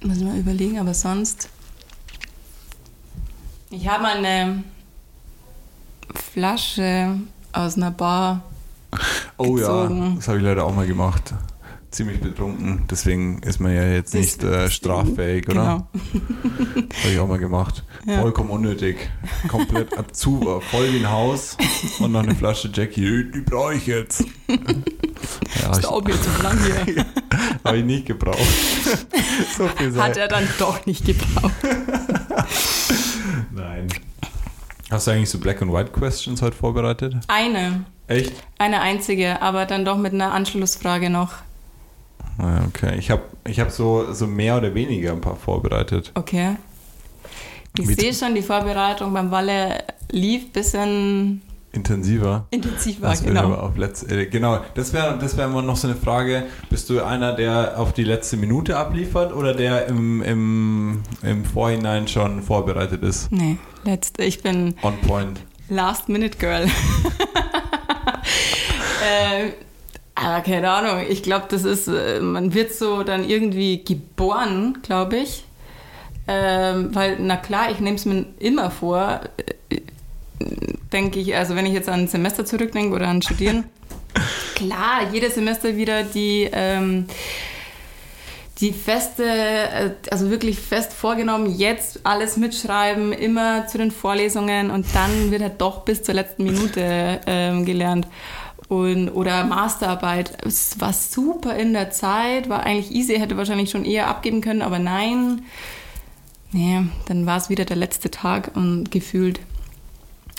[0.00, 1.50] Muss ich mal überlegen, aber sonst.
[3.70, 4.64] Ich habe mal eine
[6.32, 7.18] Flasche
[7.52, 8.42] aus einer Bar.
[9.36, 10.02] Oh Gezogen.
[10.02, 11.34] ja, das habe ich leider auch mal gemacht.
[11.90, 15.86] Ziemlich betrunken, deswegen ist man ja jetzt nicht äh, straffähig, oder?
[16.02, 16.86] Genau.
[17.02, 17.82] Habe ich auch mal gemacht.
[18.06, 18.20] Ja.
[18.20, 19.10] Vollkommen unnötig.
[19.48, 21.56] Komplett zu, war voll wie ein Haus
[21.98, 23.30] und noch eine Flasche Jackie.
[23.30, 24.24] Die brauche ich jetzt.
[25.60, 27.04] Ja, ich, dauert mir zu lang hier.
[27.64, 28.38] habe ich nicht gebraucht.
[29.56, 29.94] so viel.
[30.00, 31.52] Hat er dann doch nicht gebraucht.
[33.52, 33.88] Nein.
[34.90, 37.14] Hast du eigentlich so Black and White Questions heute vorbereitet?
[37.28, 37.84] Eine.
[38.06, 38.32] Echt?
[38.58, 41.32] Eine einzige, aber dann doch mit einer Anschlussfrage noch.
[42.38, 46.12] Ah, Okay, ich habe ich hab so, so mehr oder weniger ein paar vorbereitet.
[46.14, 46.56] Okay.
[47.78, 52.46] Ich sehe schon, die Vorbereitung beim Walle lief ein bisschen Intensiver.
[52.50, 53.60] intensiver, Das wäre aber genau.
[53.60, 56.44] auf letzt, äh, genau, das wäre das wär immer noch so eine Frage.
[56.70, 62.08] Bist du einer, der auf die letzte Minute abliefert oder der im, im, im Vorhinein
[62.08, 63.30] schon vorbereitet ist?
[63.30, 64.24] Nee, letzte.
[64.24, 65.40] Ich bin On point.
[65.68, 66.64] Last Minute Girl.
[69.04, 69.50] äh,
[70.14, 71.04] aber keine Ahnung.
[71.08, 75.44] Ich glaube, das ist, äh, man wird so dann irgendwie geboren, glaube ich.
[76.26, 79.20] Ähm, weil, na klar, ich nehme es mir immer vor,
[79.70, 79.80] äh,
[80.92, 83.64] denke ich, also wenn ich jetzt an ein Semester zurückdenke oder an Studieren,
[84.54, 87.06] klar, jedes Semester wieder die, ähm,
[88.60, 94.86] die feste, äh, also wirklich fest vorgenommen, jetzt alles mitschreiben, immer zu den Vorlesungen und
[94.94, 98.06] dann wird halt doch bis zur letzten Minute ähm, gelernt.
[98.68, 100.44] Und, oder Masterarbeit.
[100.44, 104.60] Es war super in der Zeit, war eigentlich easy, hätte wahrscheinlich schon eher abgeben können,
[104.60, 105.42] aber nein.
[106.52, 109.40] Nee, dann war es wieder der letzte Tag und gefühlt.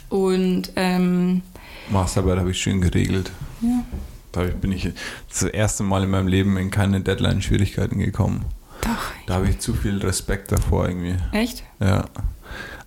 [0.09, 1.41] Und ähm,
[1.89, 3.31] Masterarbeit habe ich schön geregelt.
[3.61, 3.83] ja,
[4.31, 4.89] Da bin ich
[5.29, 8.45] das erste Mal in meinem Leben in keine Deadline-Schwierigkeiten gekommen.
[8.81, 9.11] doch.
[9.27, 11.15] Da habe ich zu viel Respekt davor irgendwie.
[11.31, 11.63] Echt?
[11.79, 12.05] Ja.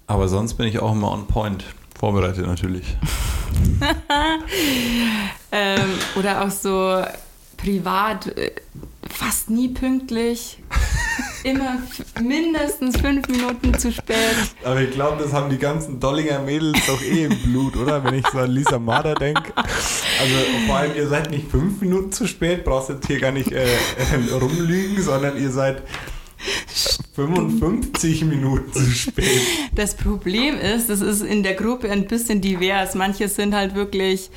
[0.06, 1.64] Aber sonst bin ich auch immer on point.
[1.98, 2.96] Vorbereitet natürlich.
[5.54, 7.02] Ähm, oder auch so
[7.58, 8.52] privat, äh,
[9.06, 10.58] fast nie pünktlich.
[11.44, 11.78] Immer
[12.20, 14.16] mindestens fünf Minuten zu spät.
[14.64, 18.02] Aber ich glaube, das haben die ganzen Dollinger Mädels doch eh im Blut, oder?
[18.04, 19.52] Wenn ich so an Lisa Marder denke.
[19.56, 20.34] Also
[20.66, 23.64] vor allem, ihr seid nicht fünf Minuten zu spät, brauchst jetzt hier gar nicht äh,
[23.64, 25.82] äh, rumlügen, sondern ihr seid
[27.14, 29.40] 55 Minuten zu spät.
[29.74, 32.94] Das Problem ist, das ist in der Gruppe ein bisschen divers.
[32.94, 34.30] Manche sind halt wirklich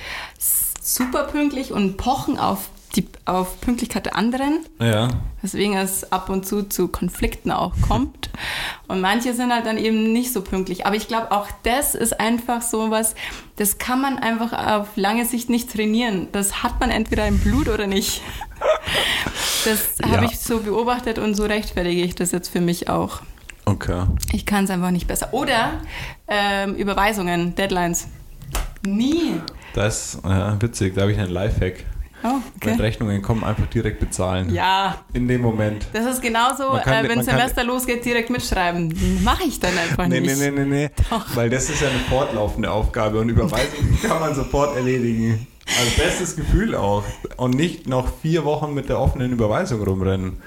[0.82, 4.60] super pünktlich und pochen auf die auf Pünktlichkeit der anderen.
[4.80, 5.10] Ja.
[5.42, 8.30] Weswegen es ab und zu zu Konflikten auch kommt.
[8.88, 10.86] Und manche sind halt dann eben nicht so pünktlich.
[10.86, 13.16] Aber ich glaube, auch das ist einfach so was,
[13.56, 16.28] das kann man einfach auf lange Sicht nicht trainieren.
[16.32, 18.22] Das hat man entweder im Blut oder nicht.
[19.66, 20.12] Das Ja.
[20.18, 23.22] habe ich so beobachtet und so rechtfertige ich das jetzt für mich auch.
[23.66, 24.04] Okay.
[24.32, 25.30] Ich kann es einfach nicht besser.
[25.34, 25.82] Oder
[26.28, 28.08] ähm, Überweisungen, Deadlines.
[28.86, 29.42] Nie.
[29.74, 31.84] Das ist äh, witzig, da habe ich einen Lifehack.
[32.26, 32.82] Oh, Wenn okay.
[32.82, 34.54] Rechnungen kommen, einfach direkt bezahlen.
[34.54, 35.86] Ja, In dem Moment.
[35.94, 39.22] das ist genauso, kann- äh, wenn man kann- Semester losgeht, direkt mitschreiben.
[39.24, 40.38] Mache ich dann einfach Nee, nicht.
[40.38, 40.90] nee, nee, nee, nee.
[41.36, 45.46] Weil das ist ja eine fortlaufende Aufgabe und Überweisung kann man sofort erledigen.
[45.68, 47.04] Also bestes Gefühl auch.
[47.38, 50.38] Und nicht noch vier Wochen mit der offenen Überweisung rumrennen.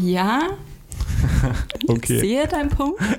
[0.00, 0.40] Ja,
[1.82, 2.20] ich Okay.
[2.20, 3.00] sehe deinen Punkt.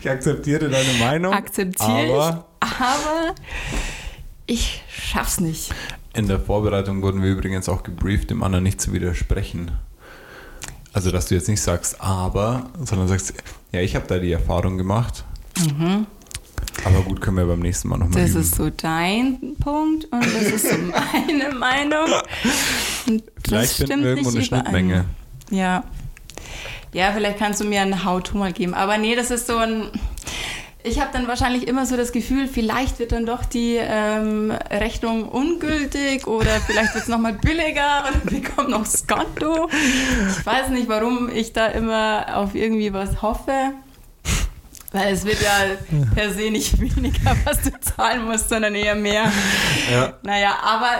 [0.00, 1.32] Ich akzeptiere deine Meinung.
[1.32, 2.12] Akzeptiere ich.
[2.12, 3.34] aber Aber
[4.46, 5.74] ich schaff's nicht.
[6.16, 9.70] In der Vorbereitung wurden wir übrigens auch gebrieft, dem anderen nicht zu widersprechen.
[10.92, 13.34] Also, dass du jetzt nicht sagst, aber, sondern sagst,
[13.72, 15.24] ja, ich habe da die Erfahrung gemacht.
[16.84, 18.24] Aber gut, können wir beim nächsten Mal nochmal Mhm.
[18.24, 18.40] Das üben.
[18.40, 20.76] ist so dein Punkt und das ist so
[21.12, 22.06] meine Meinung.
[23.06, 24.42] Und Vielleicht finden wir irgendwo eine.
[24.42, 25.04] Schnittmenge.
[25.50, 25.84] Ja.
[26.92, 28.72] Ja, vielleicht kannst du mir ein How-To mal geben.
[28.72, 29.90] Aber nee, das ist so ein.
[30.86, 35.28] Ich habe dann wahrscheinlich immer so das Gefühl, vielleicht wird dann doch die ähm, Rechnung
[35.28, 39.68] ungültig oder vielleicht wird es nochmal billiger und wir bekommen noch das Konto.
[40.30, 43.72] Ich weiß nicht, warum ich da immer auf irgendwie was hoffe.
[44.92, 49.32] Weil es wird ja per se nicht weniger, was du zahlen musst, sondern eher mehr.
[49.90, 50.14] Ja.
[50.22, 50.90] Naja, aber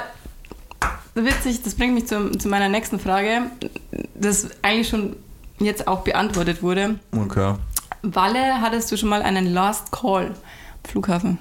[1.15, 3.43] witzig, das bringt mich zu, zu meiner nächsten Frage,
[4.17, 5.15] das eigentlich schon
[5.61, 6.99] jetzt auch beantwortet wurde.
[7.17, 7.55] Okay.
[8.03, 10.35] Walle, hattest du schon mal einen Last Call am
[10.91, 11.39] Flughafen?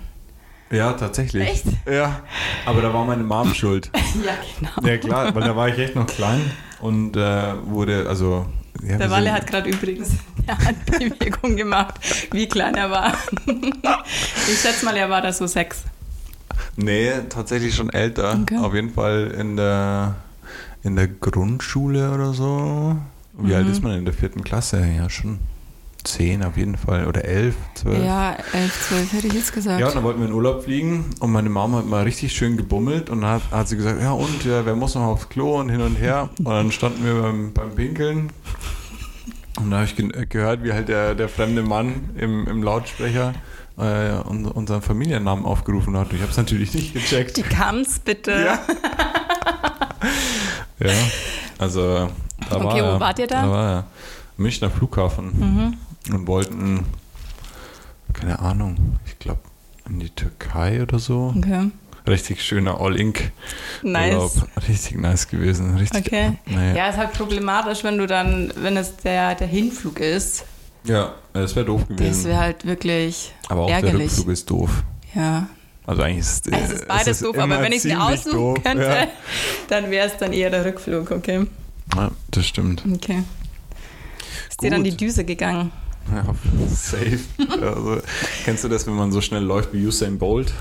[0.72, 1.48] Ja, tatsächlich.
[1.48, 1.66] Echt?
[1.90, 2.22] Ja.
[2.66, 3.92] Aber da war meine Mom schuld.
[4.26, 4.88] Ja, genau.
[4.90, 6.42] Ja, klar, weil da war ich echt noch klein
[6.80, 8.46] und äh, wurde, also.
[8.82, 10.10] Ja, Der Walle hat gerade übrigens
[10.48, 11.96] eine Handbewegung gemacht,
[12.32, 13.14] wie klein er war.
[14.48, 15.84] Ich schätze mal, er war da so sechs.
[16.78, 18.38] Nee, tatsächlich schon älter.
[18.42, 18.58] Okay.
[18.58, 20.16] Auf jeden Fall in der,
[20.84, 22.96] in der Grundschule oder so.
[23.34, 23.56] Wie Mhm.
[23.56, 24.86] alt ist man in der vierten Klasse?
[24.86, 25.40] Ja, schon
[26.06, 27.08] zehn auf jeden Fall.
[27.08, 28.04] Oder elf, zwölf.
[28.04, 29.80] Ja, elf, zwölf hätte ich jetzt gesagt.
[29.80, 32.58] Ja, und dann wollten wir in Urlaub fliegen und meine Mama hat mal richtig schön
[32.58, 35.60] gebummelt und dann hat, hat sie gesagt, ja und, ja, wer muss noch aufs Klo
[35.60, 36.30] und hin und her.
[36.40, 38.30] Und dann standen wir beim, beim Pinkeln
[39.58, 43.34] und da habe ich ge gehört, wie halt der, der fremde Mann im, im Lautsprecher
[43.78, 46.12] äh, un unseren Familiennamen aufgerufen hat.
[46.14, 47.38] Ich habe es natürlich nicht gecheckt.
[47.38, 48.32] Die Kams, bitte.
[48.32, 48.60] Ja.
[50.88, 50.94] ja,
[51.58, 52.10] also
[52.50, 53.42] da war Okay, wo er, wart ihr da?
[53.42, 53.46] Mhm.
[53.46, 53.86] Da war er.
[54.38, 55.78] Münchner Flughafen
[56.14, 56.86] und wollten,
[58.14, 59.42] keine Ahnung, ich glaube
[59.90, 61.34] in die Türkei oder so.
[61.38, 61.70] Okay.
[62.08, 63.32] Richtig schöner All-Ink.
[63.82, 64.14] Nice.
[64.14, 64.32] Urlaub.
[64.68, 65.76] Richtig nice gewesen.
[65.78, 66.06] Richtig.
[66.06, 66.34] Okay.
[66.46, 66.76] Naja.
[66.76, 70.46] Ja, ist halt problematisch, wenn du dann, wenn es der, der Hinflug ist.
[70.84, 72.26] Ja, das wäre doof Das gewesen.
[72.26, 74.12] wäre halt wirklich Aber auch der ärgerlich.
[74.12, 74.84] Rückflug ist doof.
[75.16, 75.48] Ja.
[75.88, 78.64] Also eigentlich ist Es ist beides doof, aber wenn ich es mir aussuchen doof.
[78.64, 79.08] könnte, Ja.
[79.70, 81.48] dann wäre es dann eher der Rückflug, okay?
[81.96, 82.84] ja, das stimmt.
[82.92, 83.24] Okay.
[84.50, 84.92] Ist dir dann Gut.
[84.94, 85.72] die Düse gegangen?
[86.14, 86.24] Ja,
[86.76, 87.20] safe.
[87.50, 88.02] also,
[88.44, 90.54] kennst du das, wenn man so schnell läuft wie Usain Bolt?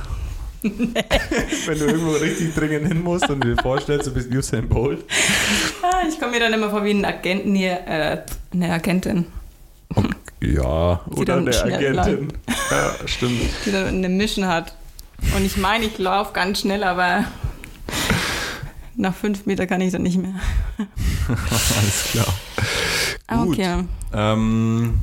[0.62, 5.04] wenn du irgendwo richtig dringend hin musst und dir vorstellst, du bist Usain Bolt.
[5.83, 9.26] Ah, ich komme mir dann immer vor wie ein Agent, nee, äh, eine Agentin,
[10.40, 12.33] Ja, Die oder schnell Agentin.
[12.70, 13.40] Ja, stimmt.
[13.66, 14.74] die dann eine Mission hat.
[15.37, 17.24] Und ich meine, ich laufe ganz schnell, aber
[18.96, 20.35] nach fünf Meter kann ich dann nicht mehr.
[21.28, 22.26] Alles klar.
[23.26, 23.54] Ah, Gut.
[23.59, 24.98] Okay, Ähm,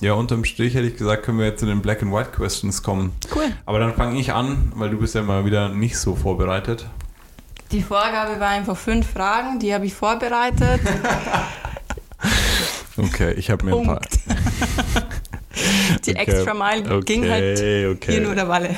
[0.00, 2.82] ja, unterm Strich hätte ich gesagt, können wir jetzt zu den Black and White Questions
[2.82, 3.12] kommen.
[3.34, 3.44] cool.
[3.66, 6.86] Aber dann fange ich an, weil du bist ja mal wieder nicht so vorbereitet.
[7.72, 10.80] Die Vorgabe war einfach fünf Fragen, die habe ich vorbereitet.
[12.96, 14.00] Okay, ich habe mir ein paar.
[14.00, 14.18] Punkt.
[16.06, 18.12] Die Okay, Extra Mile ging halt okay.
[18.12, 18.76] hier nur der Walle.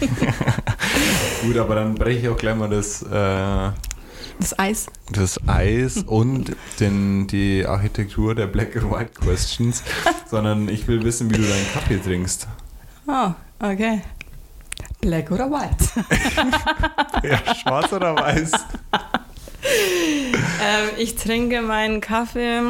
[1.42, 3.70] Gut, aber dann breche ich auch gleich mal das, äh,
[4.40, 4.86] Das Eis.
[5.12, 9.82] das Eis und den, die Architektur der Black and White Questions,
[10.30, 12.48] sondern ich will wissen, wie du deinen Kaffee trinkst.
[13.06, 14.02] Oh, okay.
[15.00, 15.84] Black oder white?
[17.28, 18.50] Ja, schwarz oder weiß?
[19.62, 22.60] ähm, ich trinke meinen Kaffee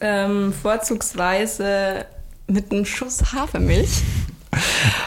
[0.00, 2.06] Ähm, vorzugsweise
[2.48, 4.02] mit einem Schuss Hafermilch.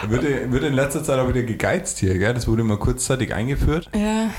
[0.07, 2.33] Wird, wird in letzter Zeit auch wieder gegeizt hier, gell?
[2.33, 3.89] Das wurde mal kurzzeitig eingeführt.
[3.93, 4.29] Ja,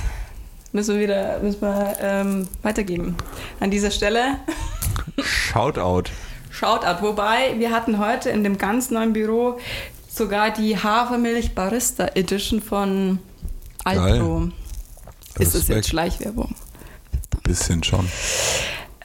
[0.75, 3.17] müssen wir wieder müssen wir, ähm, weitergeben.
[3.61, 4.39] An dieser Stelle
[5.23, 6.11] Shoutout.
[6.51, 7.01] Shoutout.
[7.01, 9.59] Wobei, wir hatten heute in dem ganz neuen Büro
[10.09, 13.21] sogar die Hafermilch Barista Edition von
[13.85, 14.49] Alpro.
[15.39, 16.55] Ist es jetzt Schleichwerbung?
[17.45, 18.09] Bisschen schon.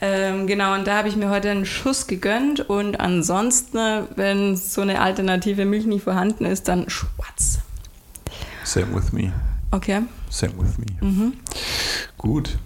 [0.00, 4.80] Ähm, genau, und da habe ich mir heute einen Schuss gegönnt und ansonsten, wenn so
[4.80, 7.58] eine alternative Milch nicht vorhanden ist, dann schwarz.
[8.64, 9.32] Same with me.
[9.70, 10.02] Okay.
[10.28, 10.86] Same with me.
[11.00, 11.32] Mhm.
[12.18, 12.58] Gut.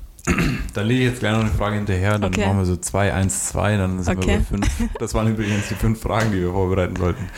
[0.72, 2.46] Dann lege ich jetzt gleich noch eine Frage hinterher, dann Okay.
[2.46, 4.26] machen wir so 2, 1, 2, dann sind Okay.
[4.28, 4.88] wir bei 5.
[4.98, 7.28] Das waren übrigens die fünf Fragen, die wir vorbereiten sollten.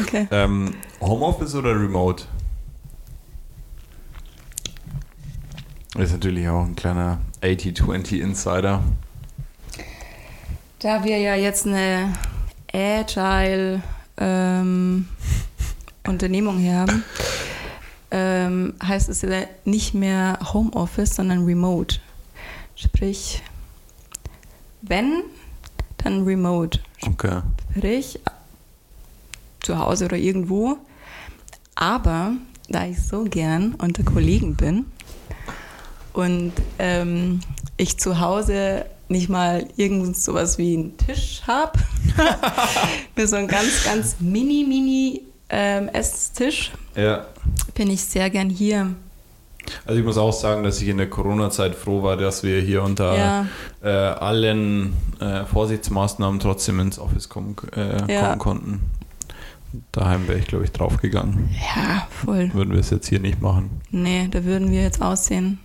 [0.00, 0.28] Okay.
[0.30, 2.24] Ähm, Homeoffice oder Remote?
[5.98, 8.80] Ist natürlich auch ein kleiner 80-20 Insider.
[10.78, 12.12] Da wir ja jetzt eine
[12.72, 13.82] Agile
[14.16, 15.08] ähm,
[16.06, 17.02] Unternehmung hier haben,
[18.46, 22.00] ähm, heißt es ja nicht mehr Homeoffice, sondern Remote.
[22.74, 23.42] Sprich,
[24.82, 25.22] wenn,
[25.98, 26.80] dann Remote.
[27.06, 27.42] Okay.
[27.76, 28.20] Sprich,
[29.60, 30.78] zu Hause oder irgendwo.
[31.74, 32.32] Aber
[32.68, 34.86] da ich so gern unter Kollegen bin
[36.12, 37.40] und ähm,
[37.76, 41.78] ich zu Hause nicht mal irgend sowas wie einen Tisch habe,
[43.16, 47.26] nur so ein ganz, ganz mini, mini ähm, Esstisch, Ja.
[47.74, 48.94] bin ich sehr gern hier.
[49.84, 52.82] Also ich muss auch sagen, dass ich in der Corona-Zeit froh war, dass wir hier
[52.82, 53.46] unter Ja.
[53.82, 58.22] äh, allen äh, Vorsichtsmaßnahmen trotzdem ins Office kommen, äh, Ja.
[58.22, 58.80] kommen konnten.
[59.92, 61.50] Daheim wäre ich, glaube ich, draufgegangen.
[61.76, 62.50] Ja, voll.
[62.54, 63.70] Würden wir es jetzt hier nicht machen.
[63.90, 65.60] Nee, da würden wir jetzt aussehen.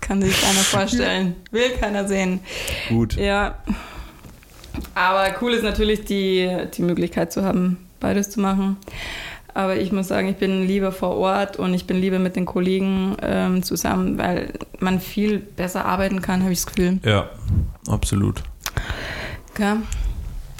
[0.00, 1.36] Kann sich keiner vorstellen.
[1.52, 2.40] Will keiner sehen.
[2.88, 3.14] Gut.
[3.14, 3.54] Ja.
[4.96, 8.76] Aber cool ist natürlich die, die Möglichkeit zu haben, beides zu machen.
[9.54, 12.46] Aber ich muss sagen, ich bin lieber vor Ort und ich bin lieber mit den
[12.46, 16.98] Kollegen ähm, zusammen, weil man viel besser arbeiten kann, habe ich das Gefühl.
[17.04, 17.30] Ja,
[17.88, 18.42] absolut.
[19.52, 19.76] Okay,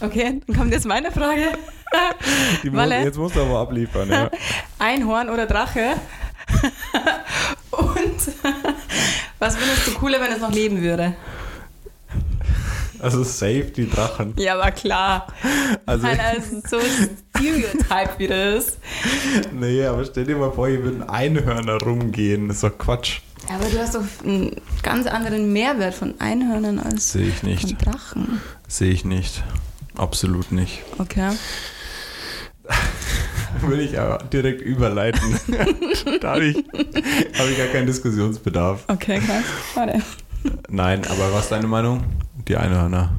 [0.02, 1.52] okay dann kommt jetzt meine Frage.
[2.62, 3.02] Die Walle.
[3.02, 4.30] jetzt musst du aber abliefern, ja.
[4.78, 5.94] Einhorn oder Drache?
[7.70, 8.20] und
[9.38, 11.14] was findest du cooler, wenn es noch leben würde?
[13.00, 14.34] Also safe die Drachen.
[14.36, 15.26] Ja, war klar.
[15.86, 16.78] Also, also so
[17.40, 18.78] Stereotype wie das.
[19.52, 22.48] nee, aber stell dir mal vor, hier würden Einhörner rumgehen.
[22.48, 23.20] Das ist doch Quatsch.
[23.52, 27.62] Aber du hast doch einen ganz anderen Mehrwert von Einhörnern als Sehe ich nicht.
[27.62, 28.40] von Drachen.
[28.68, 29.42] Sehe ich nicht.
[29.96, 30.82] Absolut nicht.
[30.98, 31.30] Okay.
[33.62, 35.20] Würde ich aber direkt überleiten.
[36.20, 38.84] da habe ich, hab ich gar keinen Diskussionsbedarf.
[38.88, 39.44] Okay, krass.
[39.74, 40.00] Schade.
[40.68, 42.04] Nein, aber was ist deine Meinung?
[42.46, 43.10] Die Einhörner.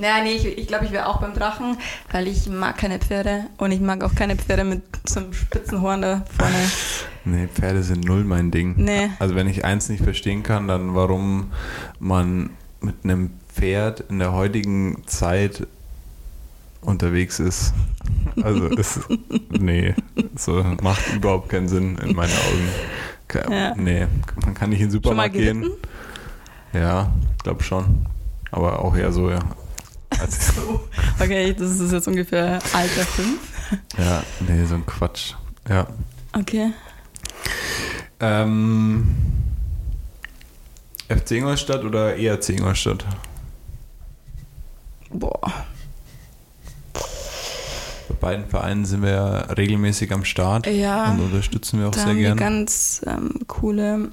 [0.00, 1.76] Naja, nee, ich, ich glaube, ich wäre auch beim Drachen,
[2.10, 5.82] weil ich mag keine Pferde und ich mag auch keine Pferde mit so einem spitzen
[5.82, 6.56] Horn da vorne.
[7.24, 8.74] Nee, Pferde sind null mein Ding.
[8.78, 9.10] Nee.
[9.18, 11.52] Also wenn ich eins nicht verstehen kann, dann warum
[11.98, 15.66] man mit einem Pferd in der heutigen Zeit
[16.80, 17.74] unterwegs ist.
[18.42, 19.00] Also es,
[19.50, 19.94] nee,
[20.36, 22.68] so macht überhaupt keinen Sinn in meinen Augen.
[23.28, 23.74] Ke- Ja.
[23.76, 24.06] Nee,
[24.44, 25.70] man kann nicht in den Supermarkt gehen.
[26.72, 28.06] Ja, glaube schon.
[28.50, 29.40] Aber auch eher so, ja.
[30.20, 30.52] Als,
[31.20, 33.38] Okay, das ist jetzt ungefähr Alter 5.
[33.98, 35.34] ja, nee, so ein Quatsch.
[35.68, 35.86] Ja.
[36.32, 36.72] Okay.
[38.20, 39.16] Ähm,
[41.08, 43.04] FC Ingolstadt oder ERC Ingolstadt?
[45.10, 45.40] Boah.
[48.08, 51.10] Bei beiden Vereinen sind wir ja regelmäßig am Start Ja.
[51.12, 52.36] und unterstützen wir auch Da sehr gerne.
[52.36, 54.10] ganz ähm, coole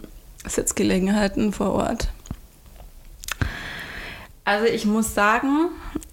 [0.48, 2.10] Sitzgelegenheiten vor Ort.
[4.48, 5.72] Also ich muss sagen,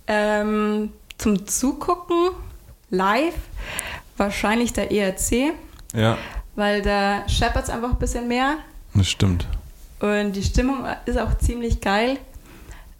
[0.08, 2.30] ähm, zum Zugucken
[2.90, 3.34] live
[4.16, 5.52] wahrscheinlich der ERC,
[5.94, 6.18] Ja,
[6.56, 8.56] weil da scheppert es einfach ein bisschen mehr
[8.92, 9.46] das stimmt.
[10.00, 12.18] und die Stimmung ist auch ziemlich geil.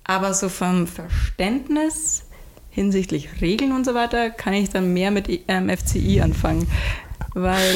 [0.04, 2.22] Aber so vom Verständnis
[2.70, 6.70] hinsichtlich Regeln und so weiter kann ich dann mehr mit ähm, FCI anfangen.
[7.34, 7.74] Weil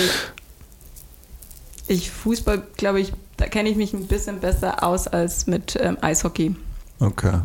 [1.88, 5.98] ich Fußball, glaube ich, da kenne ich mich ein bisschen besser aus als mit ähm,
[6.02, 6.54] Eishockey.
[7.00, 7.40] Okay.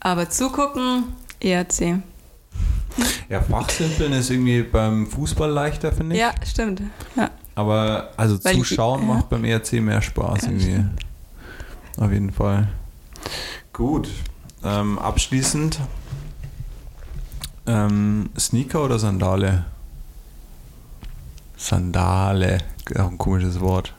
[0.00, 1.04] Aber zugucken,
[1.40, 1.98] ERC.
[3.28, 6.20] Ja, Fachsimpeln ist irgendwie beim Fußball leichter, finde ich.
[6.20, 6.82] Ja, stimmt.
[7.16, 7.30] Ja.
[7.54, 9.14] Aber also Weil ich- zuschauen ja.
[9.14, 10.84] macht beim ERC mehr Spaß Ja, irgendwie.
[11.96, 12.68] Auf jeden Fall.
[13.72, 14.08] Gut.
[14.64, 15.78] Ähm, abschließend.
[17.66, 19.66] Ähm, Sneaker oder Sandale?
[21.56, 22.58] Sandale.
[22.96, 23.94] Auch ein komisches Wort.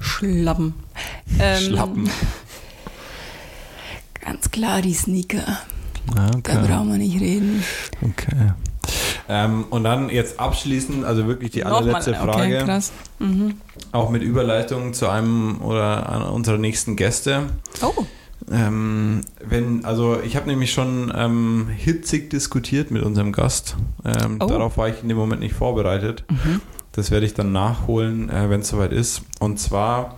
[0.00, 0.74] Schlappen.
[1.38, 2.10] Ähm, Schlappen.
[4.24, 5.58] Ganz klar die Sneaker.
[6.16, 7.62] Ah, Da brauchen wir nicht reden.
[8.02, 8.52] Okay.
[9.28, 12.92] Ähm, und dann jetzt abschließend, also wirklich die Nochmal, allerletzte Frage, Okay, krass.
[13.18, 13.54] Mhm.
[13.92, 17.44] auch mit Überleitung zu einem oder einer unserer nächsten Gäste.
[17.80, 18.04] Oh,
[18.52, 23.76] Ähm, wenn, also ich habe nämlich schon ähm, hitzig diskutiert mit unserem Gast.
[24.04, 24.46] Ähm, Oh.
[24.46, 26.24] Darauf war ich in dem Moment nicht vorbereitet.
[26.92, 29.22] Das werde ich dann nachholen, äh, wenn es soweit ist.
[29.40, 30.16] Und zwar,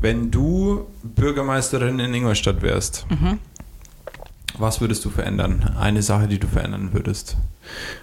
[0.00, 3.06] wenn du Bürgermeisterin in Ingolstadt wärst,
[4.58, 5.76] was würdest du verändern?
[5.78, 7.36] Eine Sache, die du verändern würdest.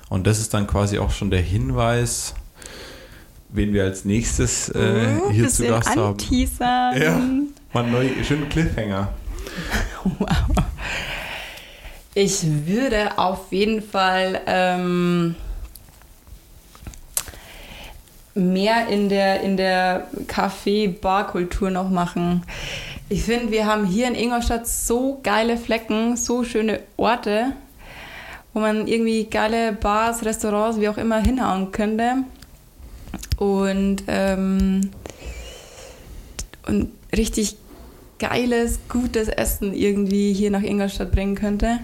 [0.09, 2.35] Und das ist dann quasi auch schon der Hinweis,
[3.49, 6.01] wen wir als nächstes äh, Uh, hier zu Gast haben.
[6.11, 7.01] anteasern.
[7.01, 7.19] Ja.
[7.73, 9.13] Mal neu, schönen Cliffhanger.
[12.17, 15.35] Ich würde auf jeden Fall ähm,
[18.35, 22.43] mehr in der, in der Café-Bar-Kultur noch machen.
[23.07, 27.53] Ich finde, wir haben hier in Ingolstadt so geile Flecken, so schöne Orte,
[28.53, 32.23] wo man irgendwie geile Bars, Restaurants, wie auch immer hinhauen könnte.
[33.37, 34.91] Und, ähm,
[36.67, 37.55] und richtig
[38.19, 41.79] geiles, gutes Essen irgendwie hier nach Ingolstadt bringen könnte.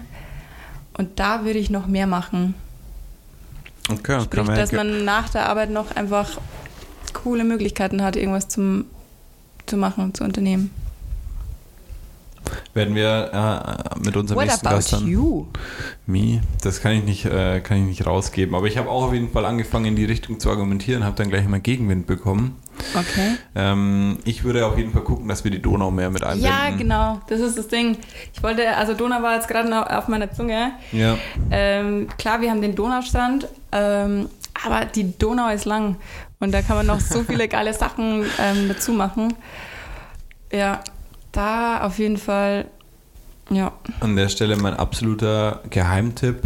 [0.98, 2.54] Und da würde ich noch mehr machen.
[3.98, 6.38] Okay, Sprich, dass man nach der Arbeit noch einfach
[7.12, 8.86] coole Möglichkeiten hat, irgendwas zum,
[9.66, 10.70] zu machen, zu unternehmen.
[12.74, 15.06] Werden wir äh, mit unserem What nächsten about Gast dann.
[15.06, 15.46] you?
[16.06, 18.54] Me, das kann ich nicht, äh, kann ich nicht rausgeben.
[18.54, 21.28] Aber ich habe auch auf jeden Fall angefangen, in die Richtung zu argumentieren, habe dann
[21.28, 22.56] gleich mal Gegenwind bekommen.
[22.94, 23.36] Okay.
[23.54, 26.50] Ähm, ich würde auf jeden Fall gucken, dass wir die Donau mehr mit einbinden.
[26.50, 27.20] Ja, genau.
[27.28, 27.98] Das ist das Ding.
[28.32, 30.72] Ich wollte, also Donau war jetzt gerade auf meiner Zunge.
[30.92, 31.18] Ja,
[31.50, 34.28] Ähm, klar, wir haben den Donaustrand, ähm,
[34.64, 35.96] aber die Donau ist lang
[36.40, 39.34] und da kann man noch so viele geile Sachen ähm, dazu machen.
[40.52, 40.80] Ja,
[41.32, 42.66] da auf jeden Fall,
[43.50, 43.72] ja.
[44.00, 46.42] an der Stelle mein absoluter Geheimtipp.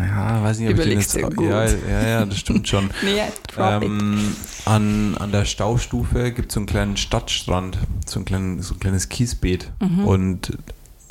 [0.00, 1.40] Ja, weiß nicht, ob Überlegst ich den jetzt.
[1.40, 1.78] Ja, gut.
[1.88, 2.90] ja, ja, das stimmt schon.
[3.02, 3.22] Nee.
[3.58, 4.34] Ähm,
[4.64, 8.80] an, an der Staustufe gibt es so einen kleinen Stadtstrand, so ein, kleinen, so ein
[8.80, 9.70] kleines Kiesbeet.
[9.80, 10.04] Mhm.
[10.04, 10.58] Und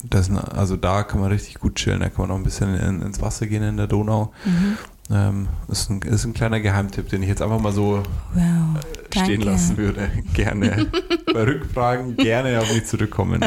[0.09, 3.01] das, also da kann man richtig gut chillen, da kann man auch ein bisschen in,
[3.01, 4.33] ins Wasser gehen in der Donau.
[4.43, 4.77] Mhm.
[5.11, 8.79] Ähm, ist, ein, ist ein kleiner Geheimtipp, den ich jetzt einfach mal so Wow.
[9.13, 9.45] Stehen Danke.
[9.45, 10.09] lassen würde.
[10.33, 10.87] Gerne.
[11.33, 13.43] Bei Rückfragen gerne auf mich zurückkommen.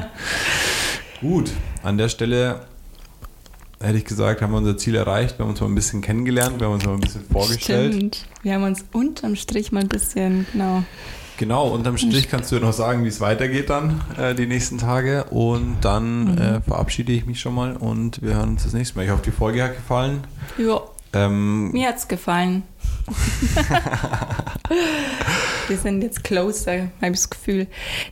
[1.20, 1.50] Gut,
[1.82, 2.60] an der Stelle
[3.80, 5.38] hätte ich gesagt, haben wir unser Ziel erreicht.
[5.38, 7.94] Wir haben uns mal ein bisschen kennengelernt, wir haben uns mal ein bisschen vorgestellt.
[7.94, 8.26] Stimmt.
[8.42, 10.82] Wir haben uns unterm Strich mal ein bisschen, genau.
[11.38, 14.78] Genau, unterm Strich kannst du ja noch sagen, wie es weitergeht dann äh, die nächsten
[14.78, 15.24] Tage.
[15.24, 16.38] Und dann Mhm.
[16.38, 19.04] äh, verabschiede ich mich schon mal und wir hören uns das nächste Mal.
[19.04, 20.24] Ich hoffe, die Folge hat gefallen.
[20.56, 20.80] Ja,
[21.12, 22.62] Ähm, mir hat's gefallen.
[25.68, 27.66] Wir sind jetzt closer, habe ich das Gefühl.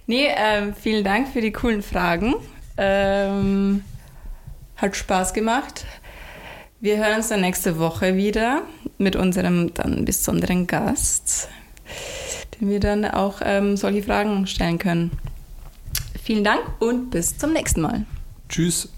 [0.07, 2.35] Nee, ähm, vielen Dank für die coolen Fragen.
[2.77, 3.85] Ähm,
[4.77, 5.85] hat Spaß gemacht.
[6.81, 8.63] Wir hören uns dann nächste Woche wieder
[8.99, 11.49] mit unserem dann besonderen Gast,
[12.61, 15.13] den wir dann auch ähm, solche Fragen stellen können.
[16.23, 18.05] Vielen Dank und bis zum nächsten Mal.
[18.49, 18.89] tschüss.